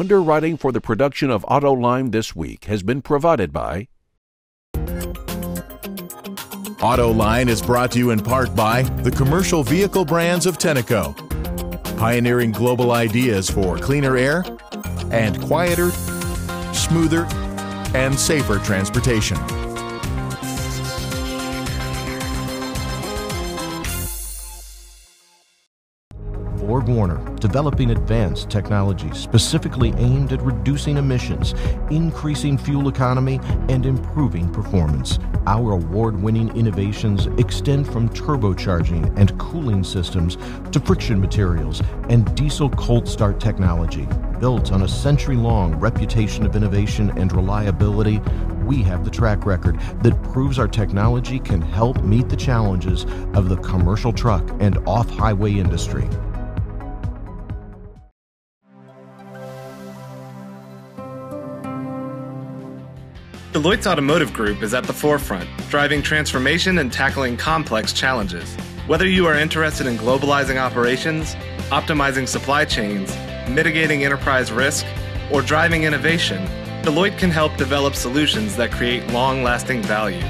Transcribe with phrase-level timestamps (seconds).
[0.00, 3.88] Underwriting for the production of Autoline this week has been provided by
[6.80, 11.14] Autoline is brought to you in part by the commercial vehicle brands of Tenneco,
[11.98, 14.42] pioneering global ideas for cleaner air
[15.10, 15.90] and quieter,
[16.72, 17.26] smoother,
[17.94, 19.36] and safer transportation.
[26.70, 31.52] Borg Warner, developing advanced technologies specifically aimed at reducing emissions,
[31.90, 35.18] increasing fuel economy, and improving performance.
[35.48, 40.38] Our award winning innovations extend from turbocharging and cooling systems
[40.70, 44.06] to friction materials and diesel cold start technology.
[44.38, 48.20] Built on a century long reputation of innovation and reliability,
[48.64, 53.48] we have the track record that proves our technology can help meet the challenges of
[53.48, 56.08] the commercial truck and off highway industry.
[63.52, 68.54] Deloitte's Automotive Group is at the forefront, driving transformation and tackling complex challenges.
[68.86, 71.34] Whether you are interested in globalizing operations,
[71.72, 73.12] optimizing supply chains,
[73.48, 74.86] mitigating enterprise risk,
[75.32, 76.46] or driving innovation,
[76.84, 80.22] Deloitte can help develop solutions that create long lasting value.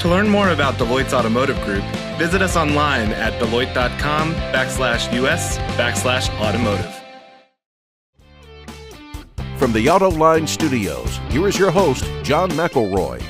[0.00, 1.84] To learn more about Deloitte's Automotive Group,
[2.18, 6.99] visit us online at deloitte.com backslash us backslash automotive.
[9.60, 13.22] From the Autoline Studios, here is your host, John McElroy.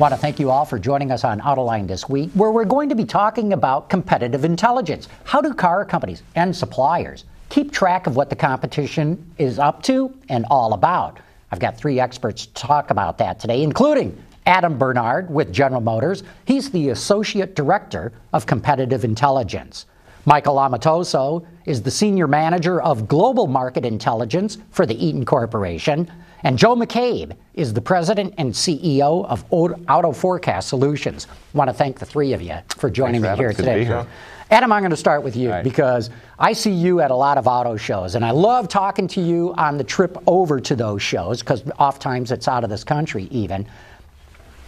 [0.00, 2.88] want to thank you all for joining us on Autoline this week, where we're going
[2.88, 5.06] to be talking about competitive intelligence.
[5.22, 10.12] How do car companies and suppliers keep track of what the competition is up to
[10.28, 11.20] and all about?
[11.52, 16.24] I've got three experts to talk about that today, including Adam Bernard with General Motors.
[16.46, 19.86] He's the Associate Director of Competitive Intelligence.
[20.26, 26.10] Michael Amatoso is the Senior Manager of Global Market Intelligence for the Eaton Corporation.
[26.44, 31.26] And Joe McCabe is the President and CEO of Auto Forecast Solutions.
[31.30, 33.78] I want to thank the three of you for joining Thanks, me here to today.
[33.80, 34.06] be here.
[34.50, 35.64] Adam, I'm going to start with you right.
[35.64, 39.20] because I see you at a lot of auto shows, and I love talking to
[39.20, 43.24] you on the trip over to those shows because oftentimes it's out of this country
[43.30, 43.66] even.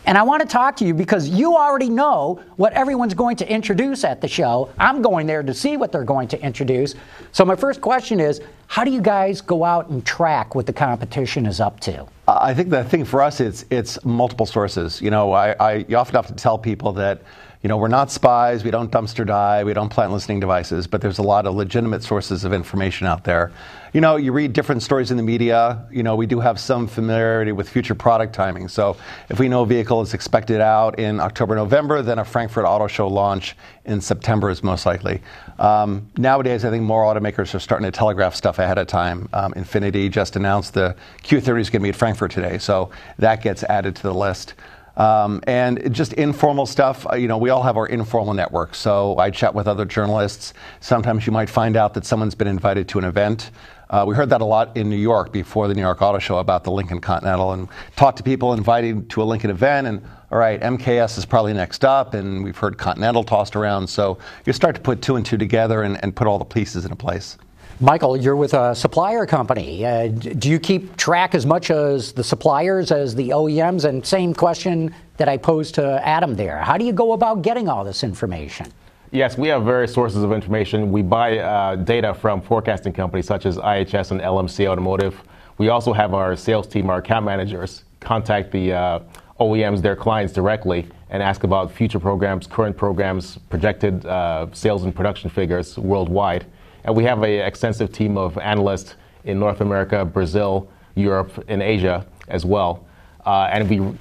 [0.07, 3.53] And I want to talk to you because you already know what everyone's going to
[3.53, 4.71] introduce at the show.
[4.79, 6.95] I'm going there to see what they're going to introduce.
[7.33, 10.73] So, my first question is how do you guys go out and track what the
[10.73, 12.07] competition is up to?
[12.29, 15.03] I think the thing for us is it's multiple sources.
[15.03, 17.23] You know, I, I often have to tell people that,
[17.67, 21.01] you know, we're not spies, we don't dumpster dive, we don't plant listening devices, but
[21.01, 23.51] there's a lot of legitimate sources of information out there.
[23.93, 25.85] You know, you read different stories in the media.
[25.91, 28.69] You know, we do have some familiarity with future product timing.
[28.69, 28.97] So
[29.31, 32.87] if we know a vehicle is expected out in October, November, then a Frankfurt Auto
[32.87, 35.21] Show launch in September is most likely.
[35.59, 39.29] Um, nowadays, I think more automakers are starting to telegraph stuff ahead of time.
[39.33, 40.95] Um, Infiniti just announced the
[41.25, 44.55] Q30 is going to be at Frankfurt today, so that gets added to the list.
[44.97, 48.79] Um, and just informal stuff, uh, you know, we all have our informal networks.
[48.79, 50.55] So I chat with other journalists.
[50.81, 53.51] Sometimes you might find out that someone's been invited to an event.
[53.91, 56.39] Uh, we heard that a lot in New York before the New York Auto Show
[56.39, 59.87] about the Lincoln Continental and talked to people invited to a Lincoln event.
[59.87, 60.03] And
[60.33, 63.87] all right, MKS is probably next up, and we've heard Continental tossed around.
[63.89, 66.85] So you start to put two and two together and, and put all the pieces
[66.85, 67.39] into place.
[67.81, 69.85] Michael, you're with a supplier company.
[69.85, 73.85] Uh, do you keep track as much as the suppliers as the OEMs?
[73.85, 76.59] And same question that I posed to Adam there.
[76.59, 78.73] How do you go about getting all this information?
[79.13, 80.91] Yes, we have various sources of information.
[80.91, 85.23] We buy uh, data from forecasting companies such as IHS and LMC Automotive.
[85.59, 89.01] We also have our sales team, our account managers, contact the uh,
[89.39, 94.95] OEMs, their clients directly, and ask about future programs, current programs, projected uh, sales and
[94.95, 96.47] production figures worldwide.
[96.87, 98.95] And we have an extensive team of analysts
[99.25, 102.87] in North America, Brazil, Europe, and Asia as well.
[103.27, 103.99] Uh, and we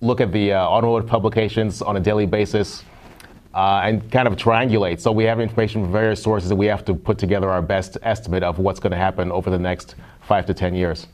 [0.00, 2.84] look at the uh, automotive publications on a daily basis
[3.54, 4.98] uh, and kind of triangulate.
[4.98, 7.98] So we have information from various sources, and we have to put together our best
[8.02, 11.06] estimate of what's going to happen over the next five to ten years.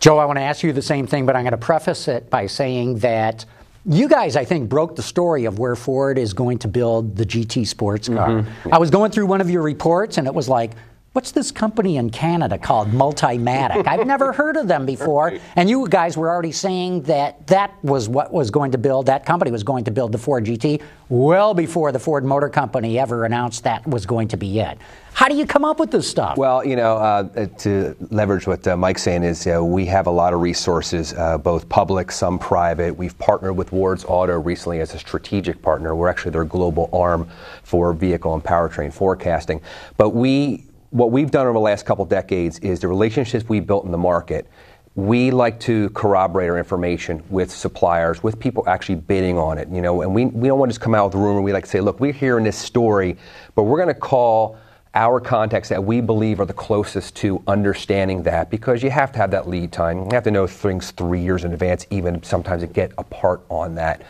[0.00, 2.28] Joe, I want to ask you the same thing, but I'm going to preface it
[2.30, 3.44] by saying that
[3.88, 7.24] you guys, I think, broke the story of where Ford is going to build the
[7.24, 8.28] GT sports car.
[8.28, 8.74] Mm-hmm.
[8.74, 10.72] I was going through one of your reports, and it was like,
[11.16, 13.88] what's this company in Canada called Multimatic?
[13.88, 15.32] I've never heard of them before.
[15.56, 19.24] And you guys were already saying that that was what was going to build, that
[19.24, 23.24] company was going to build the Ford GT well before the Ford Motor Company ever
[23.24, 24.76] announced that was going to be it.
[25.14, 26.36] How do you come up with this stuff?
[26.36, 30.10] Well, you know, uh, to leverage what uh, Mike's saying is uh, we have a
[30.10, 32.94] lot of resources, uh, both public, some private.
[32.94, 35.96] We've partnered with Ward's Auto recently as a strategic partner.
[35.96, 37.30] We're actually their global arm
[37.62, 39.62] for vehicle and powertrain forecasting.
[39.96, 40.65] But we
[40.96, 43.98] what we've done over the last couple decades is the relationships we built in the
[43.98, 44.46] market.
[44.94, 49.82] We like to corroborate our information with suppliers, with people actually bidding on it, you
[49.82, 51.42] know, and we, we don't want to just come out with a rumor.
[51.42, 53.18] We like to say, look, we're hearing this story,
[53.54, 54.56] but we're going to call
[54.94, 59.18] our contacts that we believe are the closest to understanding that because you have to
[59.18, 59.98] have that lead time.
[59.98, 63.42] You have to know things three years in advance, even sometimes to get a part
[63.50, 64.00] on that.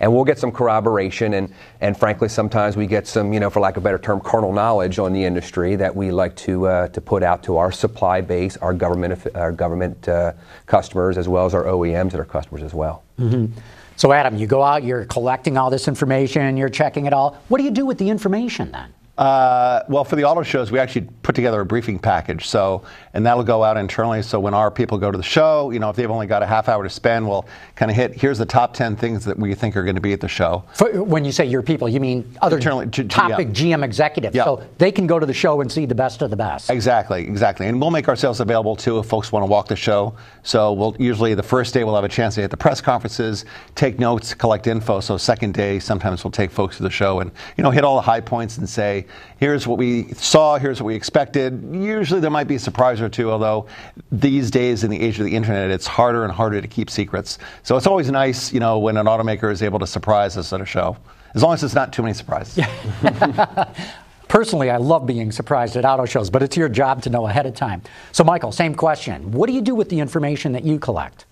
[0.00, 3.60] And we'll get some corroboration, and, and frankly, sometimes we get some, you know, for
[3.60, 6.88] lack of a better term, carnal knowledge on the industry that we like to, uh,
[6.88, 10.32] to put out to our supply base, our government, our government uh,
[10.66, 13.04] customers, as well as our OEMs that are customers as well.
[13.18, 13.58] Mm-hmm.
[13.96, 17.38] So, Adam, you go out, you're collecting all this information, you're checking it all.
[17.48, 18.92] What do you do with the information then?
[19.16, 22.46] Uh, well, for the auto shows, we actually put together a briefing package.
[22.46, 22.82] So,
[23.16, 24.20] and that'll go out internally.
[24.20, 26.46] So when our people go to the show, you know, if they've only got a
[26.46, 28.12] half hour to spend, we'll kind of hit.
[28.12, 30.62] Here's the top ten things that we think are going to be at the show.
[30.74, 33.76] For, when you say your people, you mean other internally, G- topic yeah.
[33.76, 34.36] GM executives.
[34.36, 34.44] Yeah.
[34.44, 36.68] So they can go to the show and see the best of the best.
[36.68, 37.66] Exactly, exactly.
[37.68, 40.14] And we'll make ourselves available too if folks want to walk the show.
[40.42, 43.46] So we'll usually the first day we'll have a chance to hit the press conferences,
[43.76, 45.00] take notes, collect info.
[45.00, 47.96] So second day, sometimes we'll take folks to the show and you know hit all
[47.96, 49.06] the high points and say
[49.38, 51.66] here's what we saw, here's what we expected.
[51.72, 53.66] Usually there might be a surprise or two, although
[54.12, 57.38] these days in the age of the internet, it's harder and harder to keep secrets.
[57.62, 60.60] So it's always nice, you know, when an automaker is able to surprise us at
[60.60, 60.96] a show,
[61.34, 62.64] as long as it's not too many surprises.
[64.28, 67.46] Personally, I love being surprised at auto shows, but it's your job to know ahead
[67.46, 67.80] of time.
[68.10, 69.30] So, Michael, same question.
[69.30, 71.26] What do you do with the information that you collect?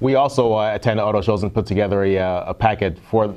[0.00, 3.34] We also uh, attend auto shows and put together a, uh, a packet for,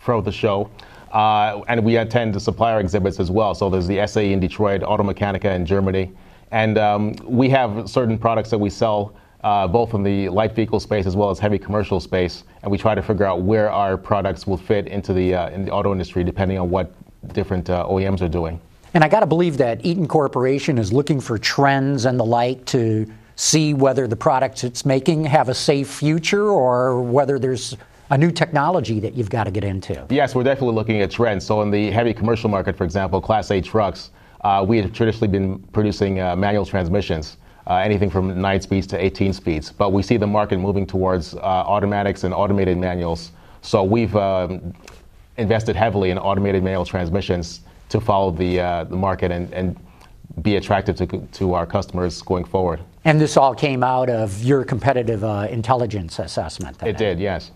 [0.00, 0.70] for the show.
[1.12, 3.54] Uh, and we attend the supplier exhibits as well.
[3.54, 6.12] So there's the SAE in Detroit, Automechanika in Germany.
[6.50, 9.14] And um, we have certain products that we sell
[9.44, 12.44] uh, both in the light vehicle space as well as heavy commercial space.
[12.62, 15.64] And we try to figure out where our products will fit into the, uh, in
[15.64, 16.92] the auto industry depending on what
[17.32, 18.60] different uh, OEMs are doing.
[18.94, 22.64] And I got to believe that Eaton Corporation is looking for trends and the like
[22.66, 23.06] to
[23.36, 27.76] see whether the products it's making have a safe future or whether there's
[28.10, 30.04] a new technology that you've got to get into.
[30.08, 31.44] Yes, we're definitely looking at trends.
[31.44, 34.10] So, in the heavy commercial market, for example, Class 8 trucks,
[34.42, 37.36] uh, we have traditionally been producing uh, manual transmissions.
[37.66, 39.70] Uh, anything from 9 speeds to 18 speeds.
[39.70, 43.32] But we see the market moving towards uh, automatics and automated manuals.
[43.60, 44.72] So we've um,
[45.36, 49.76] invested heavily in automated manual transmissions to follow the, uh, the market and, and
[50.40, 52.80] be attractive to, to our customers going forward.
[53.04, 56.82] And this all came out of your competitive uh, intelligence assessment.
[56.82, 57.50] It did, yes.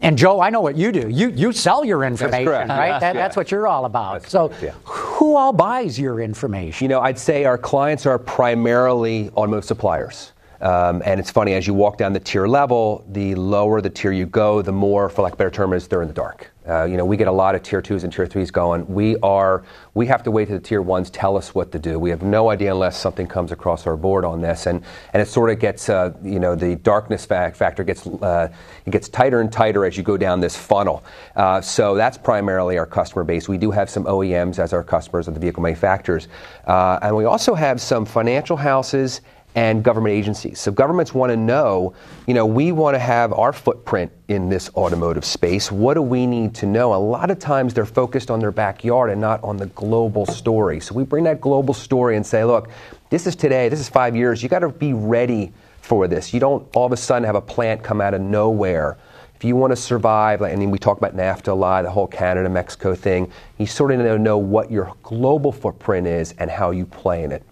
[0.00, 1.08] And Joe, I know what you do.
[1.08, 2.68] You you sell your information, right?
[2.68, 4.20] That's, that, that's, what you're all about.
[4.20, 4.72] That's so, correct, yeah.
[4.84, 6.84] who all buys your information?
[6.84, 10.32] You know, I'd say our clients are primarily automotive suppliers.
[10.60, 14.12] Um, and it's funny, as you walk down the tier level, the lower the tier
[14.12, 16.50] you go, the more, for lack of a better term, is they're in the dark.
[16.68, 18.86] Uh, you know, we get a lot of tier twos and tier threes going.
[18.86, 19.64] We are,
[19.94, 21.98] we have to wait till the tier ones tell us what to do.
[21.98, 24.82] We have no idea unless something comes across our board on this, and
[25.12, 28.52] and it sort of gets, uh, you know, the darkness factor gets uh,
[28.84, 31.04] it gets tighter and tighter as you go down this funnel.
[31.36, 33.48] Uh, so that's primarily our customer base.
[33.48, 36.28] We do have some OEMs as our customers of the vehicle manufacturers,
[36.66, 39.20] uh, and we also have some financial houses
[39.56, 40.60] and government agencies.
[40.60, 41.94] So governments want to know,
[42.26, 45.72] you know, we want to have our footprint in this automotive space.
[45.72, 46.94] What do we need to know?
[46.94, 50.78] A lot of times they're focused on their backyard and not on the global story.
[50.78, 52.68] So we bring that global story and say, look,
[53.08, 54.42] this is today, this is five years.
[54.42, 56.34] You got to be ready for this.
[56.34, 58.98] You don't all of a sudden have a plant come out of nowhere.
[59.36, 62.06] If you want to survive, I mean, we talk about NAFTA a lot, the whole
[62.06, 66.50] Canada Mexico thing, you sort of need to know what your global footprint is and
[66.50, 67.42] how you play in it.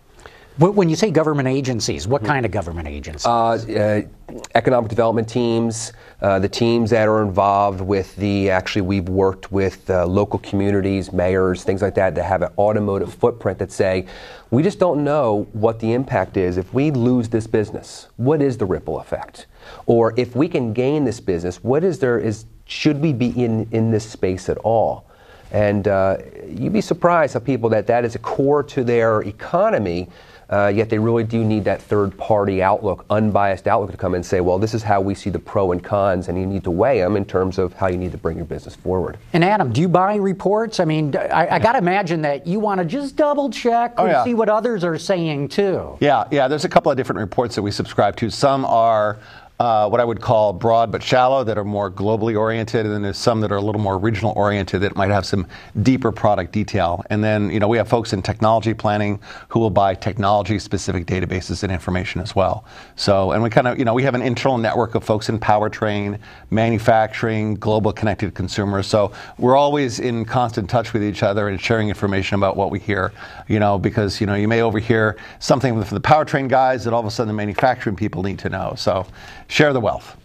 [0.56, 3.26] When you say government agencies, what kind of government agencies?
[3.26, 5.92] Uh, uh, economic development teams,
[6.22, 11.12] uh, the teams that are involved with the, actually, we've worked with uh, local communities,
[11.12, 14.06] mayors, things like that, that have an automotive footprint that say,
[14.52, 16.56] we just don't know what the impact is.
[16.56, 19.46] If we lose this business, what is the ripple effect?
[19.86, 23.66] Or if we can gain this business, what is there, is, should we be in,
[23.72, 25.10] in this space at all?
[25.50, 26.18] And uh,
[26.48, 30.08] you'd be surprised how people that that is a core to their economy
[30.50, 34.24] uh, yet they really do need that third party outlook, unbiased outlook to come and
[34.24, 36.70] say, well, this is how we see the pro and cons, and you need to
[36.70, 39.18] weigh them in terms of how you need to bring your business forward.
[39.32, 40.80] And Adam, do you buy reports?
[40.80, 44.04] I mean, I, I got to imagine that you want to just double check oh,
[44.04, 44.24] and yeah.
[44.24, 45.96] see what others are saying too.
[46.00, 48.30] Yeah, yeah, there's a couple of different reports that we subscribe to.
[48.30, 49.18] Some are
[49.60, 53.02] uh, what I would call broad but shallow that are more globally oriented, and then
[53.02, 55.46] there's some that are a little more regional oriented that might have some
[55.82, 57.04] deeper product detail.
[57.08, 61.06] And then you know we have folks in technology planning who will buy technology specific
[61.06, 62.64] databases and information as well.
[62.96, 65.38] So and we kind of you know we have an internal network of folks in
[65.38, 66.18] powertrain,
[66.50, 68.88] manufacturing, global connected consumers.
[68.88, 72.80] So we're always in constant touch with each other and sharing information about what we
[72.80, 73.12] hear.
[73.46, 77.00] You know because you know you may overhear something from the powertrain guys that all
[77.00, 78.74] of a sudden the manufacturing people need to know.
[78.76, 79.06] So
[79.54, 80.16] share the wealth.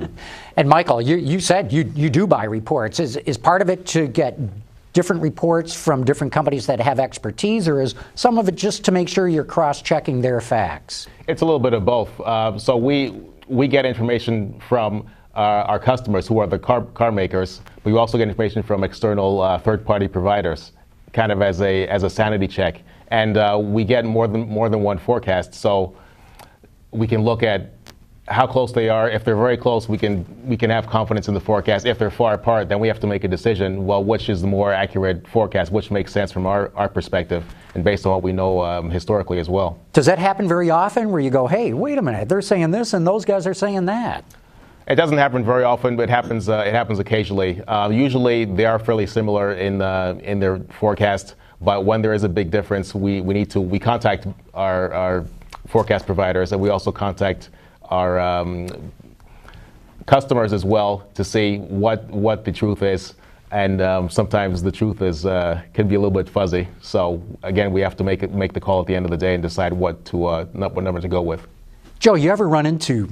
[0.56, 2.98] and Michael, you, you said you, you do buy reports.
[2.98, 4.36] Is, is part of it to get
[4.92, 8.90] different reports from different companies that have expertise, or is some of it just to
[8.90, 11.06] make sure you're cross checking their facts?
[11.28, 12.10] It's a little bit of both.
[12.20, 17.12] Uh, so we, we get information from uh, our customers who are the car, car
[17.12, 17.60] makers.
[17.84, 20.72] But we also get information from external uh, third party providers,
[21.12, 22.82] kind of as a, as a sanity check.
[23.08, 25.54] And uh, we get more than, more than one forecast.
[25.54, 25.94] So
[26.90, 27.81] we can look at
[28.28, 29.10] how close they are.
[29.10, 31.86] If they're very close, we can we can have confidence in the forecast.
[31.86, 33.84] If they're far apart, then we have to make a decision.
[33.84, 35.72] Well, which is the more accurate forecast?
[35.72, 39.38] Which makes sense from our, our perspective and based on what we know um, historically
[39.38, 39.78] as well.
[39.92, 42.92] Does that happen very often, where you go, "Hey, wait a minute, they're saying this,
[42.92, 44.24] and those guys are saying that"?
[44.86, 46.48] It doesn't happen very often, but it happens.
[46.48, 47.60] Uh, it happens occasionally.
[47.62, 51.34] Uh, usually, they are fairly similar in uh, in their forecast.
[51.60, 55.24] But when there is a big difference, we, we need to we contact our, our
[55.68, 57.50] forecast providers, and we also contact
[57.92, 58.68] our um,
[60.06, 63.14] customers as well to see what what the truth is.
[63.50, 66.66] And um, sometimes the truth is uh, can be a little bit fuzzy.
[66.80, 69.18] So again, we have to make it make the call at the end of the
[69.18, 71.46] day and decide what to uh, what number to go with.
[72.02, 73.06] Joe, you ever run into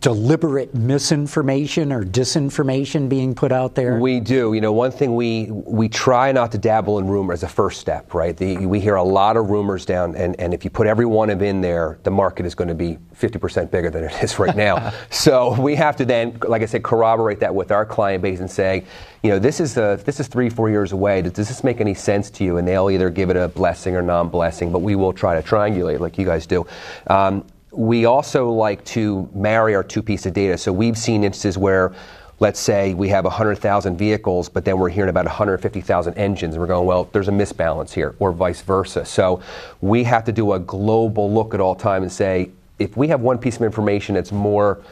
[0.00, 4.00] deliberate misinformation or disinformation being put out there?
[4.00, 4.52] We do.
[4.52, 7.78] You know, one thing we we try not to dabble in rumor as a first
[7.78, 8.36] step, right?
[8.36, 11.30] The, we hear a lot of rumors down, and, and if you put every one
[11.30, 14.36] of them in there, the market is going to be 50% bigger than it is
[14.40, 14.92] right now.
[15.10, 18.50] so we have to then, like I said, corroborate that with our client base and
[18.50, 18.84] say,
[19.22, 21.22] you know, this is a, this is three, four years away.
[21.22, 22.56] Does, does this make any sense to you?
[22.56, 26.00] And they'll either give it a blessing or non-blessing, but we will try to triangulate
[26.00, 26.66] like you guys do.
[27.06, 30.58] Um, we also like to marry our two pieces of data.
[30.58, 31.94] So we've seen instances where,
[32.38, 36.66] let's say, we have 100,000 vehicles, but then we're hearing about 150,000 engines, and we're
[36.66, 39.04] going, well, there's a misbalance here, or vice versa.
[39.04, 39.42] So
[39.80, 43.20] we have to do a global look at all time and say, if we have
[43.20, 44.82] one piece of information that's more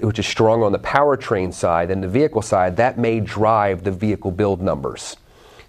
[0.00, 3.90] which is stronger on the powertrain side than the vehicle side, that may drive the
[3.90, 5.16] vehicle build numbers.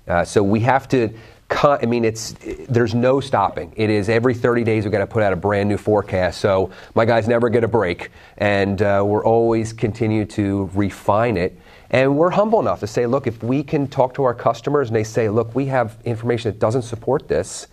[0.10, 1.10] Uh, so we have to
[1.52, 2.36] I mean, it's
[2.70, 3.74] there's no stopping.
[3.76, 6.40] It is every 30 days we've got to put out a brand new forecast.
[6.40, 11.60] So my guys never get a break, and uh, we're always continue to refine it.
[11.92, 14.96] And we're humble enough to say, look, if we can talk to our customers and
[14.96, 17.68] they say, look, we have information that doesn't support this,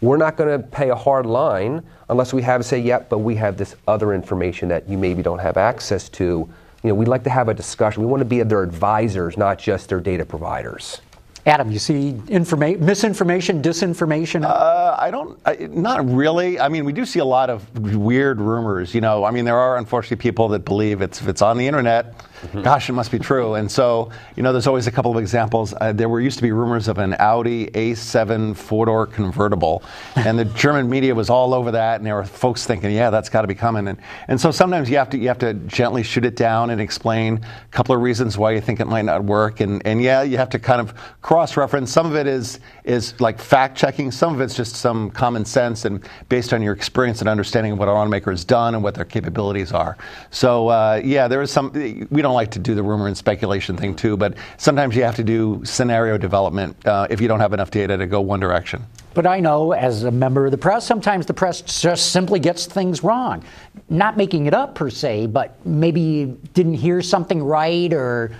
[0.00, 3.18] we're not going to pay a hard line unless we have say, yep, yeah, but
[3.18, 6.48] we have this other information that you maybe don't have access to.
[6.82, 8.02] You know, we'd like to have a discussion.
[8.02, 11.00] We want to be their advisors, not just their data providers.
[11.46, 14.44] Adam, you see informa- misinformation, disinformation?
[14.44, 16.58] Uh, I don't, I, not really.
[16.58, 18.92] I mean, we do see a lot of weird rumors.
[18.92, 21.64] You know, I mean, there are unfortunately people that believe it's if it's on the
[21.64, 22.14] internet,
[22.62, 23.54] gosh, it must be true.
[23.54, 25.74] And so, you know, there's always a couple of examples.
[25.80, 29.82] Uh, there were used to be rumors of an Audi A7 four-door convertible,
[30.16, 33.28] and the German media was all over that, and there were folks thinking, yeah, that's
[33.28, 33.88] got to be coming.
[33.88, 36.80] And and so sometimes you have to you have to gently shoot it down and
[36.80, 39.60] explain a couple of reasons why you think it might not work.
[39.60, 41.90] And and yeah, you have to kind of cross-reference.
[41.90, 44.10] Some of it is is like fact checking.
[44.10, 47.78] Some of it's just some common sense and based on your experience and understanding of
[47.78, 49.96] what our automaker has done and what their capabilities are.
[50.30, 51.72] So uh, yeah, there is some.
[52.10, 55.14] We don't like to do the rumor and speculation thing too, but sometimes you have
[55.16, 58.84] to do scenario development uh, if you don't have enough data to go one direction.
[59.14, 62.66] But I know as a member of the press, sometimes the press just simply gets
[62.66, 63.44] things wrong.
[63.88, 68.32] Not making it up per se, but maybe you didn't hear something right or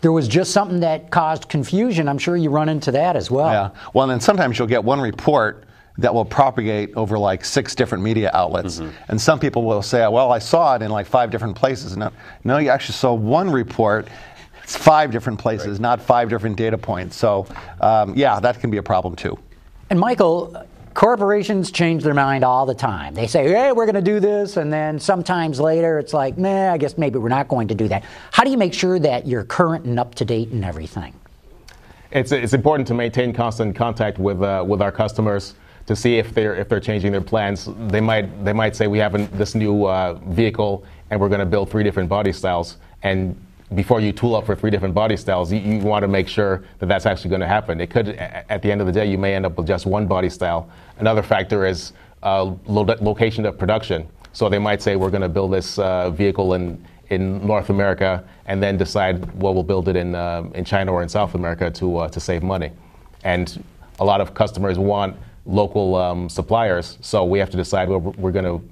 [0.00, 2.08] there was just something that caused confusion.
[2.08, 3.50] I'm sure you run into that as well.
[3.50, 3.70] Yeah.
[3.94, 5.64] Well, and then sometimes you'll get one report
[5.98, 8.78] that will propagate over like six different media outlets.
[8.78, 8.96] Mm-hmm.
[9.08, 11.96] And some people will say, well, I saw it in like five different places.
[11.96, 12.12] No,
[12.44, 14.08] no you actually saw one report.
[14.62, 15.80] It's five different places, right.
[15.80, 17.16] not five different data points.
[17.16, 17.46] So,
[17.80, 19.36] um, yeah, that can be a problem too.
[19.90, 20.64] And Michael,
[20.94, 23.14] corporations change their mind all the time.
[23.14, 26.72] They say, hey, we're going to do this, and then sometimes later it's like, nah,
[26.72, 28.04] I guess maybe we're not going to do that.
[28.30, 31.14] How do you make sure that you're current and up to date and everything?
[32.10, 35.54] It's, it's important to maintain constant contact with, uh, with our customers
[35.88, 37.66] to see if they're, if they're changing their plans.
[37.88, 41.40] They might, they might say, we have an, this new uh, vehicle and we're going
[41.40, 42.76] to build three different body styles.
[43.02, 43.34] And
[43.74, 46.62] before you tool up for three different body styles, you, you want to make sure
[46.78, 47.80] that that's actually going to happen.
[47.80, 50.06] It could, at the end of the day, you may end up with just one
[50.06, 50.68] body style.
[50.98, 54.06] Another factor is uh, lo- location of production.
[54.34, 58.22] So they might say we're going to build this uh, vehicle in in North America
[58.44, 61.70] and then decide well we'll build it in uh, in China or in South America
[61.70, 62.70] to uh, to save money.
[63.24, 63.64] And
[63.98, 65.16] a lot of customers want
[65.48, 68.62] local um, suppliers, so we have to decide whether we're going to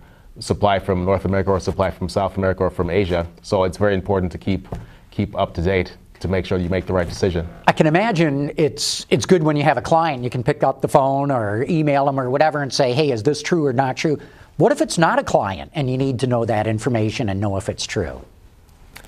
[0.40, 3.26] supply from North America or supply from South America or from Asia.
[3.42, 4.68] So it's very important to keep
[5.10, 7.48] keep up to date to make sure you make the right decision.
[7.66, 10.22] I can imagine it's it's good when you have a client.
[10.22, 13.22] You can pick up the phone or email them or whatever and say, "Hey, is
[13.22, 14.18] this true or not true?"
[14.58, 17.56] What if it's not a client and you need to know that information and know
[17.56, 18.22] if it's true?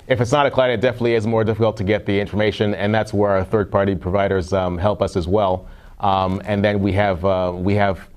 [0.07, 2.93] If it's not a client, it definitely is more difficult to get the information, and
[2.93, 5.67] that's where our third-party providers um, help us as well.
[5.99, 8.07] Um, and then we have uh, we have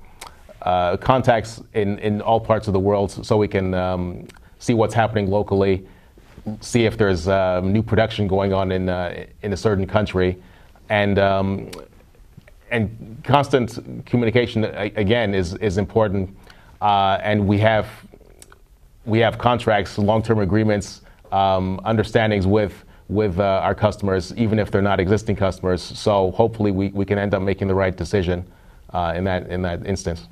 [0.63, 4.27] uh, contacts in, in all parts of the world, so we can um,
[4.59, 5.87] see what's happening locally,
[6.61, 10.41] see if there's uh, new production going on in uh, in a certain country,
[10.89, 11.71] and um,
[12.71, 16.37] and constant communication again is is important.
[16.81, 17.89] Uh, and we have
[19.05, 24.83] we have contracts, long-term agreements, um, understandings with with uh, our customers, even if they're
[24.83, 25.83] not existing customers.
[25.83, 28.45] So hopefully we, we can end up making the right decision
[28.93, 30.27] uh, in that in that instance.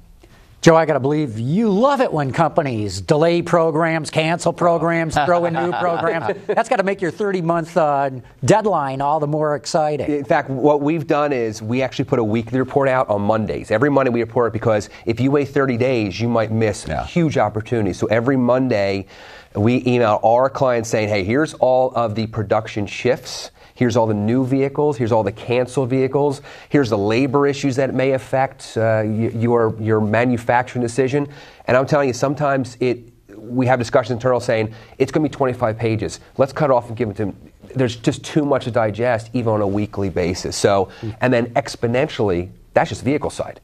[0.63, 5.47] Joe, I got to believe you love it when companies delay programs, cancel programs, throw
[5.47, 6.37] in new programs.
[6.47, 8.11] That's got to make your 30 month uh,
[8.45, 10.11] deadline all the more exciting.
[10.11, 13.71] In fact, what we've done is we actually put a weekly report out on Mondays.
[13.71, 17.07] Every Monday we report because if you wait 30 days, you might miss yeah.
[17.07, 17.99] huge opportunities.
[17.99, 19.07] So every Monday,
[19.55, 24.13] we email our clients saying, hey, here's all of the production shifts Here's all the
[24.13, 24.99] new vehicles.
[24.99, 26.43] Here's all the canceled vehicles.
[26.69, 31.27] Here's the labor issues that may affect uh, your your manufacturing decision.
[31.65, 35.35] And I'm telling you, sometimes it we have discussions internal saying it's going to be
[35.35, 36.21] 25 pages.
[36.37, 37.25] Let's cut off and give it to.
[37.25, 37.53] Them.
[37.75, 40.57] There's just too much to digest, even on a weekly basis.
[40.57, 40.91] So,
[41.23, 43.63] and then exponentially, that's just vehicle side.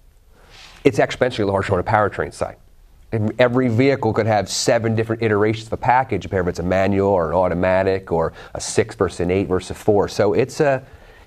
[0.82, 2.56] It's exponentially larger on a powertrain side
[3.38, 7.30] every vehicle could have seven different iterations of a package, if it's a manual or
[7.30, 10.08] an automatic or a six versus an eight versus a four.
[10.08, 10.84] So it's a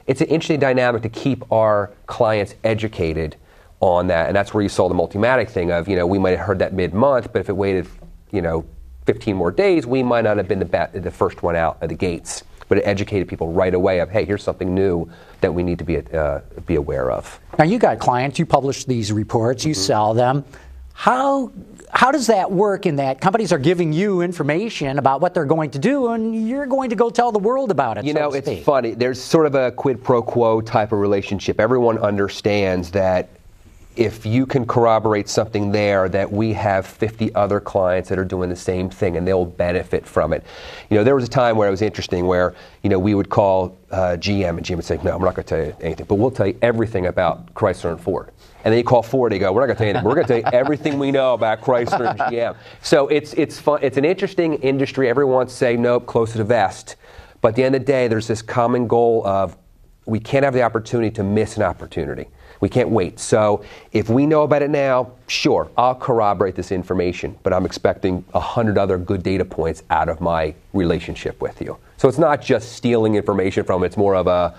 [0.08, 3.36] it's an interesting dynamic to keep our clients educated
[3.80, 6.32] on that, and that's where you saw the Multimatic thing of you know we might
[6.32, 7.88] have heard that mid month, but if it waited
[8.32, 8.66] you know
[9.06, 11.90] 15 more days, we might not have been the, bat, the first one out of
[11.90, 12.44] the gates.
[12.68, 15.10] But it educated people right away of hey, here's something new
[15.42, 17.40] that we need to be uh, be aware of.
[17.58, 19.82] Now you got clients, you publish these reports, you mm-hmm.
[19.82, 20.46] sell them.
[20.94, 21.52] How
[21.92, 25.72] how does that work in that companies are giving you information about what they're going
[25.72, 28.06] to do and you're going to go tell the world about it?
[28.06, 28.94] You so know, it's funny.
[28.94, 31.60] There's sort of a quid pro quo type of relationship.
[31.60, 33.30] Everyone understands that
[34.00, 38.50] if you can corroborate something there that we have 50 other clients that are doing
[38.50, 40.42] the same thing and they'll benefit from it.
[40.90, 43.28] You know, there was a time where it was interesting where, you know, we would
[43.28, 46.06] call uh, GM and GM would say, no, we're not going to tell you anything,
[46.06, 48.32] but we'll tell you everything about Chrysler and Ford.
[48.64, 50.08] And then you call Ford, they go, we're not going to tell you anything.
[50.08, 52.56] We're going to tell you everything we know about Chrysler and GM.
[52.82, 53.80] So it's, it's fun.
[53.82, 55.10] It's an interesting industry.
[55.10, 56.96] Everyone say, nope, close to the vest.
[57.42, 59.58] But at the end of the day, there's this common goal of
[60.06, 62.28] we can't have the opportunity to miss an opportunity.
[62.60, 63.20] We can't wait.
[63.20, 68.26] So if we know about it now, sure, I'll corroborate this information, but I'm expecting
[68.34, 71.78] a hundred other good data points out of my relationship with you.
[71.98, 74.56] So it's not just stealing information from, it's more of a,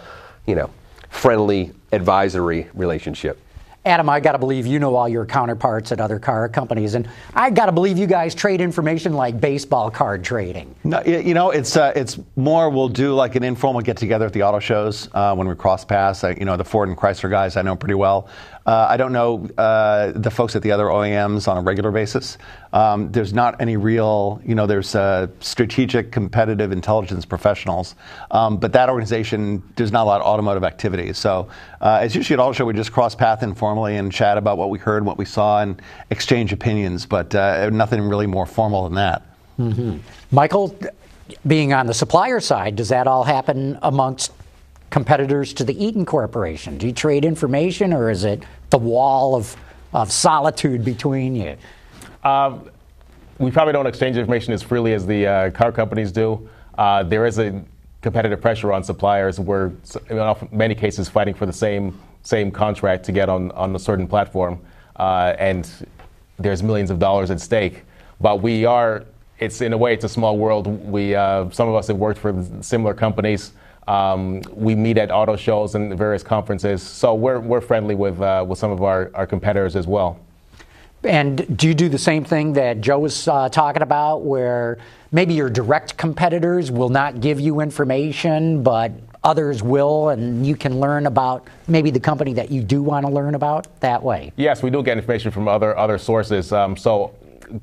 [0.47, 0.71] you know,
[1.11, 3.39] friendly advisory relationship.
[3.87, 7.09] Adam, I got to believe you know all your counterparts at other car companies, and
[7.35, 10.75] I got to believe you guys trade information like baseball card trading.
[10.85, 12.69] No, you know, it's uh, it's more.
[12.69, 15.83] We'll do like an informal get together at the auto shows uh, when we cross
[15.83, 16.23] paths.
[16.23, 18.29] you know, the Ford and Chrysler guys I know pretty well.
[18.66, 22.37] Uh, I don't know uh, the folks at the other OEMs on a regular basis.
[22.72, 27.96] Um, there's not any real, you know, there's uh, strategic competitive intelligence professionals,
[28.30, 31.12] um, but that organization does not a lot of automotive activity.
[31.12, 31.48] So
[31.80, 34.70] uh, it's usually at all show we just cross path informally and chat about what
[34.70, 38.94] we heard, what we saw, and exchange opinions, but uh, nothing really more formal than
[38.94, 39.22] that.
[39.59, 39.98] Mm-hmm.
[40.30, 40.78] Michael,
[41.46, 44.33] being on the supplier side, does that all happen amongst
[44.90, 46.78] competitors to the Eaton Corporation?
[46.78, 49.56] Do you trade information, or is it the wall of,
[49.92, 51.56] of solitude between you?
[52.22, 52.59] Uh,
[53.38, 56.48] we probably don't exchange information as freely as the uh, car companies do.
[56.76, 57.62] Uh, there is a
[58.02, 59.40] competitive pressure on suppliers.
[59.40, 59.72] We're
[60.11, 64.06] in many cases fighting for the same same contract to get on, on a certain
[64.06, 64.61] platform,
[64.96, 65.70] uh, and
[66.38, 67.85] there's millions of dollars at stake.
[68.20, 69.04] But we are.
[69.38, 70.66] It's in a way, it's a small world.
[70.66, 73.52] We uh, some of us have worked for similar companies.
[73.88, 78.44] Um, we meet at auto shows and various conferences, so we're, we're friendly with, uh,
[78.46, 80.20] with some of our, our competitors as well.
[81.03, 84.79] And do you do the same thing that Joe was uh, talking about, where
[85.13, 88.93] maybe your direct competitors will not give you information, but
[89.25, 93.13] others will, and you can learn about maybe the company that you do want to
[93.13, 94.33] learn about that way?
[94.37, 96.53] Yes, we do get information from other other sources.
[96.53, 97.15] Um, so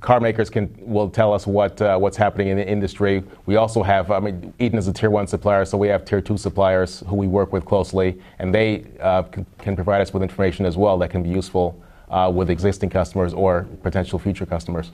[0.02, 3.24] car makers can will tell us what uh, what's happening in the industry.
[3.46, 6.22] We also have, I mean, Eaton is a tier one supplier, so we have tier
[6.22, 10.24] two suppliers who we work with closely, and they uh, can, can, provide us with
[10.24, 14.92] information as well that can be useful uh, with existing customers or potential future customers.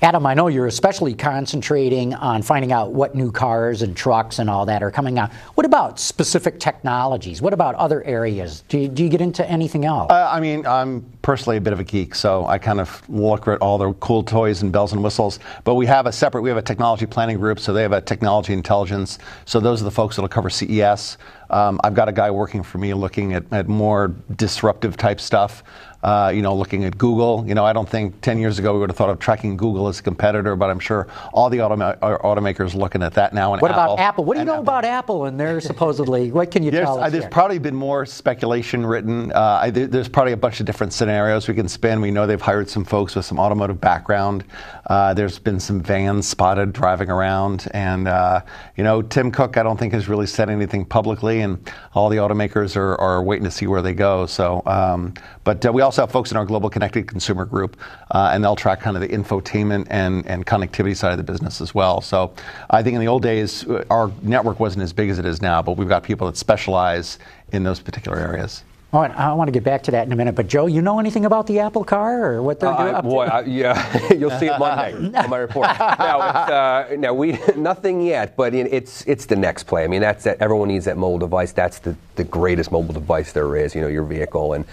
[0.00, 4.48] Adam, I know you're especially concentrating on finding out what new cars and trucks and
[4.48, 5.32] all that are coming out.
[5.56, 7.42] What about specific technologies?
[7.42, 8.62] What about other areas?
[8.68, 10.08] Do you, do you get into anything else?
[10.12, 13.48] Uh, I mean, I'm personally a bit of a geek, so I kind of look
[13.48, 15.40] at all the cool toys and bells and whistles.
[15.64, 18.00] But we have a separate, we have a technology planning group, so they have a
[18.00, 19.18] technology intelligence.
[19.46, 21.18] So those are the folks that'll cover CES.
[21.50, 25.64] Um, I've got a guy working for me looking at, at more disruptive type stuff.
[26.00, 27.44] Uh, you know, looking at Google.
[27.44, 29.88] You know, I don't think 10 years ago we would have thought of tracking Google
[29.88, 33.52] as a competitor, but I'm sure all the automa- automakers are looking at that now.
[33.52, 34.24] And what Apple, about Apple?
[34.24, 34.62] What do you know Apple.
[34.62, 36.30] about Apple and their supposedly?
[36.30, 37.08] What can you there's, tell us?
[37.08, 39.32] Uh, there's probably been more speculation written.
[39.32, 42.00] Uh, I, there's probably a bunch of different scenarios we can spin.
[42.00, 44.44] We know they've hired some folks with some automotive background.
[44.88, 48.40] Uh, there's been some vans spotted driving around, and uh,
[48.76, 52.16] you know, Tim Cook, I don't think has really said anything publicly, and all the
[52.16, 54.24] automakers are, are waiting to see where they go.
[54.24, 55.12] So, um,
[55.44, 57.76] but uh, we also have folks in our Global Connected Consumer Group,
[58.12, 61.60] uh, and they'll track kind of the infotainment and, and connectivity side of the business
[61.60, 62.00] as well.
[62.00, 62.32] So
[62.70, 65.42] I think in the old days, uh, our network wasn't as big as it is
[65.42, 67.18] now, but we've got people that specialize
[67.52, 68.64] in those particular areas.
[68.90, 70.34] All right, I want to get back to that in a minute.
[70.34, 73.12] But Joe, you know anything about the Apple Car or what they're uh, doing?
[73.12, 75.66] boy, I, yeah, you'll see it Monday on my report.
[75.78, 79.84] now, uh, now we nothing yet, but it's it's the next play.
[79.84, 80.38] I mean, that's that.
[80.40, 81.52] Everyone needs that mobile device.
[81.52, 83.74] That's the, the greatest mobile device there is.
[83.74, 84.64] You know, your vehicle, and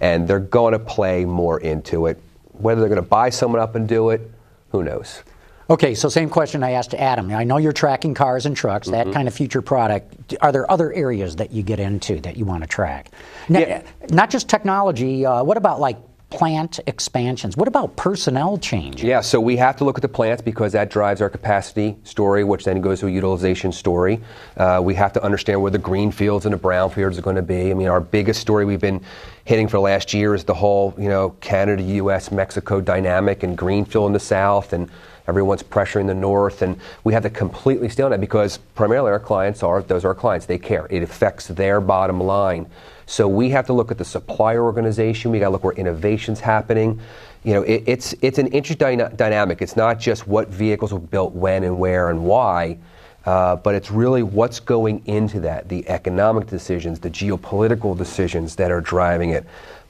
[0.00, 2.22] and they're going to play more into it.
[2.52, 4.30] Whether they're going to buy someone up and do it,
[4.70, 5.24] who knows?
[5.70, 7.30] Okay, so same question I asked Adam.
[7.32, 9.14] I know you're tracking cars and trucks, that mm-hmm.
[9.14, 10.34] kind of future product.
[10.42, 13.10] Are there other areas that you get into that you want to track?
[13.48, 13.82] Now, yeah.
[14.10, 15.24] Not just technology.
[15.24, 15.96] Uh, what about like
[16.28, 17.56] plant expansions?
[17.56, 19.02] What about personnel change?
[19.02, 22.44] Yeah, so we have to look at the plants because that drives our capacity story,
[22.44, 24.20] which then goes to a utilization story.
[24.56, 27.36] Uh, we have to understand where the green fields and the brown fields are going
[27.36, 27.70] to be.
[27.70, 29.00] I mean, our biggest story we've been
[29.44, 34.06] hitting for last year is the whole, you know, Canada, U.S., Mexico dynamic and greenfield
[34.06, 34.88] in the south and
[35.26, 39.18] Everyone's pressuring the north, and we have to completely stay on that because primarily our
[39.18, 40.44] clients are those are our clients.
[40.44, 40.86] They care.
[40.90, 42.66] It affects their bottom line.
[43.06, 45.30] So we have to look at the supplier organization.
[45.30, 47.00] We got to look where innovation's happening.
[47.42, 49.62] You know, it, it's it's an interesting dyna- dynamic.
[49.62, 52.76] It's not just what vehicles were built when and where and why.
[53.24, 58.70] Uh, but it's really what's going into that the economic decisions, the geopolitical decisions that
[58.70, 59.46] are driving it.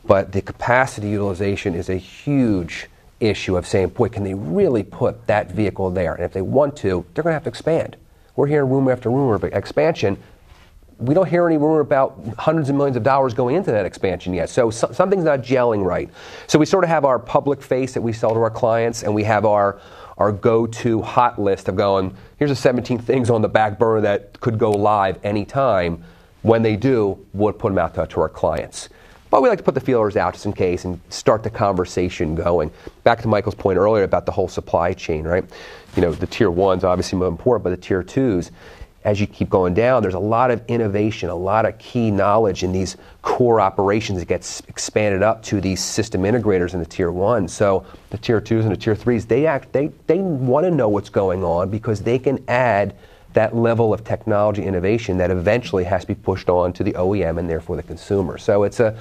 [0.06, 2.88] But the capacity utilization is a huge
[3.20, 6.14] issue of saying, boy, can they really put that vehicle there?
[6.14, 7.96] And if they want to, they're going to have to expand.
[8.36, 10.18] We're hearing rumor after rumor of expansion.
[10.98, 14.34] We don't hear any rumor about hundreds of millions of dollars going into that expansion
[14.34, 14.48] yet.
[14.48, 16.08] So, so something's not gelling right.
[16.46, 19.14] So we sort of have our public face that we sell to our clients, and
[19.14, 19.80] we have our
[20.18, 22.16] our go-to hot list of going.
[22.44, 26.04] Here's the 17 things on the back burner that could go live anytime.
[26.42, 28.90] When they do, we'll put them out to, to our clients.
[29.30, 32.34] But we like to put the feelers out just in case and start the conversation
[32.34, 32.70] going.
[33.02, 35.42] Back to Michael's point earlier about the whole supply chain, right?
[35.96, 38.50] You know, the tier ones obviously more important, but the tier twos,
[39.04, 42.62] as you keep going down, there's a lot of innovation, a lot of key knowledge
[42.62, 47.12] in these core operations that gets expanded up to these system integrators in the tier
[47.12, 47.46] one.
[47.46, 50.88] So the tier twos and the tier threes, they act, they, they want to know
[50.88, 52.96] what's going on because they can add
[53.34, 57.38] that level of technology innovation that eventually has to be pushed on to the OEM
[57.38, 58.38] and therefore the consumer.
[58.38, 58.98] So it's a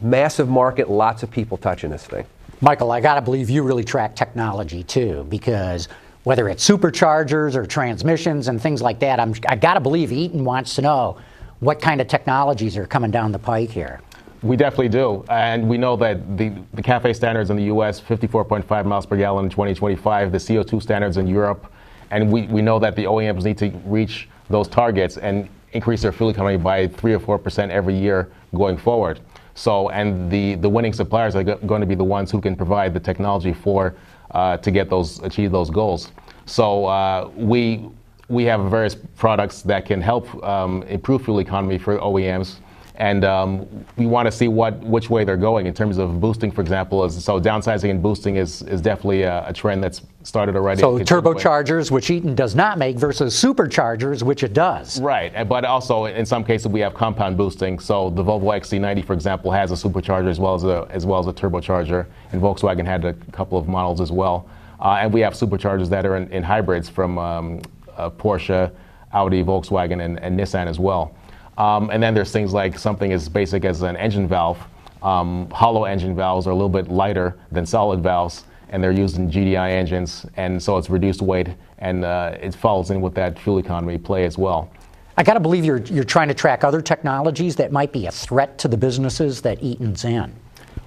[0.00, 2.24] massive market, lots of people touching this thing.
[2.60, 5.88] Michael, I got to believe you really track technology too, because
[6.28, 10.44] whether it's superchargers or transmissions and things like that, I'm, I got to believe Eaton
[10.44, 11.16] wants to know
[11.60, 14.02] what kind of technologies are coming down the pike here.
[14.42, 15.24] We definitely do.
[15.30, 19.46] And we know that the, the CAFE standards in the US, 54.5 miles per gallon
[19.46, 21.72] in 2025, the CO2 standards in Europe,
[22.10, 26.12] and we, we know that the OEMs need to reach those targets and increase their
[26.12, 29.20] fuel economy by 3 or 4% every year going forward.
[29.54, 32.54] So, and the, the winning suppliers are g- going to be the ones who can
[32.54, 33.96] provide the technology for
[34.32, 36.12] uh, to get those achieve those goals.
[36.46, 37.88] So uh, we
[38.28, 42.56] we have various products that can help um, improve fuel economy for OEMs
[42.98, 46.50] and um, we want to see what which way they're going in terms of boosting,
[46.50, 47.04] for example.
[47.04, 50.80] Is, so downsizing and boosting is, is definitely a, a trend that's started already.
[50.80, 55.00] So turbochargers, which Eaton does not make, versus superchargers, which it does.
[55.00, 57.78] Right, but also in some cases we have compound boosting.
[57.78, 61.18] So the Volvo XC90, for example, has a supercharger as well as a as well
[61.18, 64.48] as a turbocharger, and Volkswagen had a couple of models as well.
[64.80, 67.60] Uh, and we have superchargers that are in, in hybrids from um,
[67.96, 68.70] uh, Porsche,
[69.12, 71.16] Audi, Volkswagen, and, and Nissan as well.
[71.56, 74.58] Um, and then there's things like something as basic as an engine valve.
[75.02, 79.30] Um, hollow engine valves are a little bit lighter than solid valves, and they're using
[79.30, 83.58] GDI engines, and so it's reduced weight, and uh, it falls in with that fuel
[83.58, 84.70] economy play as well.
[85.16, 88.10] I got to believe you're, you're trying to track other technologies that might be a
[88.12, 90.32] threat to the businesses that Eaton's in.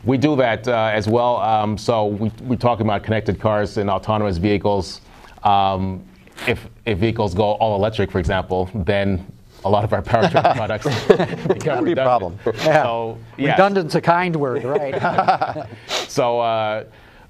[0.06, 1.38] We do that uh, as well.
[1.38, 5.02] Um, so we, we're talking about connected cars and autonomous vehicles.
[5.44, 6.04] Um,
[6.48, 9.26] if, if vehicles go all electric, for example, then
[9.66, 10.88] a lot of our powertrain products
[11.48, 12.40] become be a problem.
[12.46, 12.84] Yeah.
[12.84, 13.52] So, yes.
[13.52, 15.68] Redundant's a kind word, right?
[16.08, 16.86] so uh,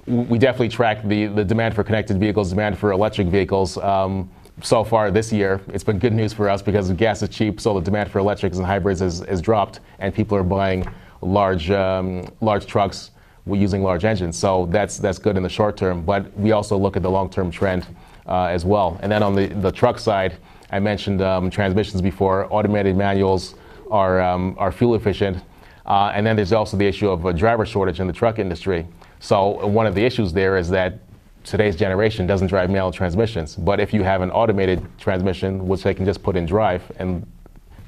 [0.08, 3.78] we definitely track the, the demand for connected vehicles, demand for electric vehicles.
[3.78, 4.30] Um,
[4.62, 7.74] so far this year, it's been good news for us because gas is cheap, so
[7.74, 10.88] the demand for electrics and hybrids has, has dropped, and people are buying
[11.22, 13.12] large um, large trucks
[13.48, 14.38] using large engines.
[14.38, 16.04] So that's that's good in the short term.
[16.04, 17.88] But we also look at the long term trend
[18.28, 19.00] uh, as well.
[19.02, 20.38] And then on the, the truck side,
[20.72, 22.48] I mentioned um, transmissions before.
[22.54, 23.56] Automated manuals
[23.90, 25.44] are, um, are fuel efficient.
[25.86, 28.88] Uh, and then there's also the issue of a driver shortage in the truck industry.
[29.20, 31.00] So one of the issues there is that
[31.44, 33.56] today's generation doesn't drive manual transmissions.
[33.56, 37.26] But if you have an automated transmission, which they can just put in drive and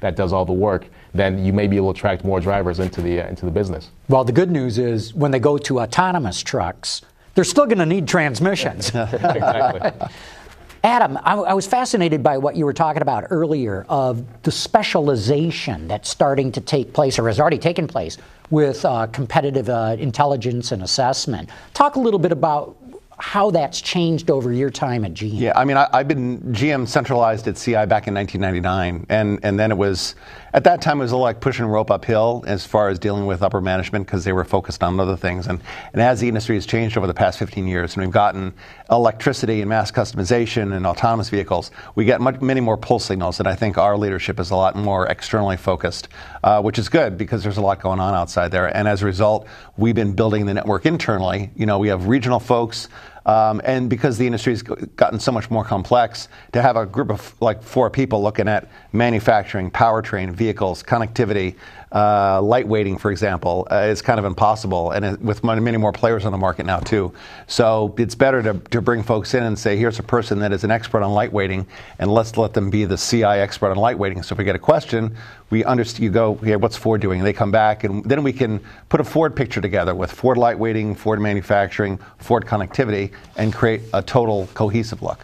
[0.00, 3.00] that does all the work, then you may be able to attract more drivers into
[3.00, 3.90] the, uh, into the business.
[4.08, 7.02] Well, the good news is when they go to autonomous trucks,
[7.34, 8.88] they're still going to need transmissions.
[8.94, 10.08] exactly.
[10.84, 15.88] Adam, I, I, was fascinated by what you were talking about earlier of the specialization
[15.88, 18.18] that's starting to take place or has already taken place
[18.50, 21.48] with uh, competitive uh, intelligence and assessment.
[21.72, 22.76] Talk a little bit about
[23.18, 25.38] how that's changed over your time at GM.
[25.38, 29.58] Yeah, I mean, I, have been GM centralized at CI back in 1999, and and
[29.58, 30.14] then it was
[30.52, 33.26] at that time it was a little like pushing rope uphill as far as dealing
[33.26, 35.60] with upper management because they were focused on other things, and
[35.92, 38.52] and as the industry has changed over the past 15 years, and we've gotten
[38.90, 43.48] electricity and mass customization and autonomous vehicles, we get much, many more pull signals, and
[43.48, 46.08] I think our leadership is a lot more externally focused,
[46.42, 49.06] uh, which is good because there's a lot going on outside there, and as a
[49.06, 51.50] result, we've been building the network internally.
[51.56, 52.88] You know, we have regional folks.
[53.26, 57.10] Um, and because the industry has gotten so much more complex, to have a group
[57.10, 61.56] of like four people looking at manufacturing, powertrain, vehicles, connectivity,
[61.94, 66.24] uh, lightweighting, for example, uh, is kind of impossible, and it, with many more players
[66.24, 67.12] on the market now too.
[67.46, 70.64] So it's better to, to bring folks in and say, here's a person that is
[70.64, 71.64] an expert on lightweighting,
[72.00, 74.24] and let's let them be the CI expert on lightweighting.
[74.24, 75.16] So if we get a question,
[75.54, 76.02] we understand.
[76.02, 77.20] You go, yeah, what's Ford doing?
[77.20, 80.36] And they come back, and then we can put a Ford picture together with Ford
[80.36, 85.20] lightweighting, Ford manufacturing, Ford connectivity, and create a total cohesive look.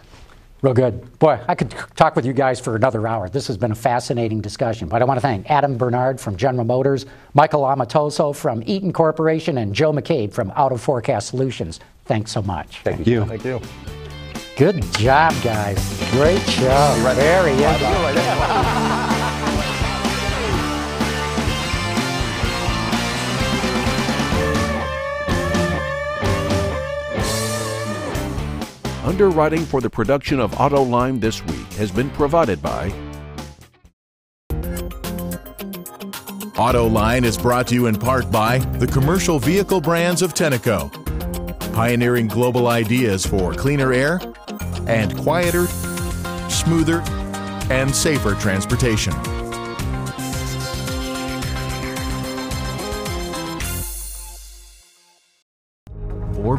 [0.61, 1.19] Real good.
[1.19, 3.27] Boy, I could talk with you guys for another hour.
[3.27, 4.87] This has been a fascinating discussion.
[4.87, 9.57] But I want to thank Adam Bernard from General Motors, Michael Amatoso from Eaton Corporation,
[9.57, 11.81] and Joe McCabe from Auto Forecast Solutions.
[12.05, 12.79] Thanks so much.
[12.83, 13.25] Thank you.
[13.25, 13.59] Thank you.
[14.55, 15.79] Good job, guys.
[16.11, 16.95] Great show.
[17.15, 19.10] Very interesting.
[29.11, 32.89] Underwriting for the production of Autoline this week has been provided by
[36.55, 40.89] Autoline is brought to you in part by the commercial vehicle brands of Tenneco,
[41.73, 44.21] pioneering global ideas for cleaner air
[44.87, 45.67] and quieter,
[46.47, 47.01] smoother,
[47.69, 49.11] and safer transportation.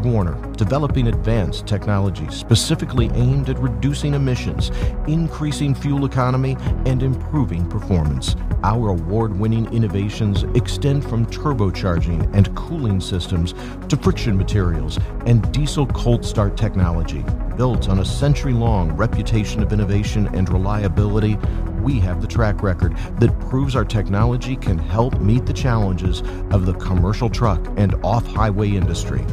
[0.02, 4.70] Warner, developing advanced technologies specifically aimed at reducing emissions,
[5.06, 8.36] increasing fuel economy, and improving performance.
[8.64, 13.54] Our award winning innovations extend from turbocharging and cooling systems
[13.88, 17.24] to friction materials and diesel cold start technology.
[17.56, 21.38] Built on a century long reputation of innovation and reliability,
[21.82, 26.64] we have the track record that proves our technology can help meet the challenges of
[26.64, 29.24] the commercial truck and off highway industry.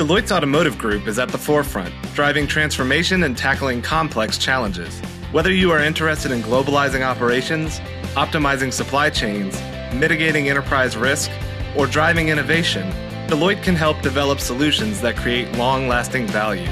[0.00, 4.98] Deloitte's Automotive Group is at the forefront, driving transformation and tackling complex challenges.
[5.30, 7.80] Whether you are interested in globalizing operations,
[8.16, 9.60] optimizing supply chains,
[9.92, 11.30] mitigating enterprise risk,
[11.76, 12.90] or driving innovation,
[13.28, 16.70] Deloitte can help develop solutions that create long lasting value.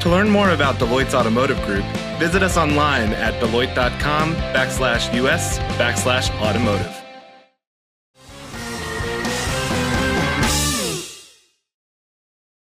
[0.00, 1.84] To learn more about Deloitte's Automotive Group,
[2.18, 7.05] visit us online at deloitte.com backslash US backslash automotive.